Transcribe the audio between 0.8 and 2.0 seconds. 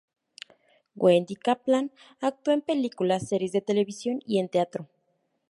Wendy Kaplan